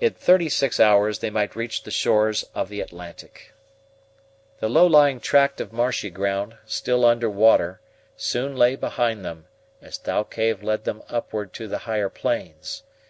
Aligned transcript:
In 0.00 0.14
thirty 0.14 0.48
six 0.48 0.80
hours 0.80 1.18
they 1.18 1.28
might 1.28 1.54
reach 1.54 1.82
the 1.82 1.90
shores 1.90 2.42
of 2.54 2.70
the 2.70 2.80
Atlantic. 2.80 3.52
The 4.60 4.70
low 4.70 4.86
lying 4.86 5.20
tract 5.20 5.60
of 5.60 5.74
marshy 5.74 6.08
ground, 6.08 6.56
still 6.64 7.04
under 7.04 7.28
water, 7.28 7.82
soon 8.16 8.56
lay 8.56 8.76
behind 8.76 9.26
them, 9.26 9.44
as 9.82 9.98
Thalcave 9.98 10.62
led 10.62 10.84
them 10.84 11.02
upward 11.10 11.52
to 11.52 11.68
the 11.68 11.80
higher 11.84 12.08
plains. 12.08 12.84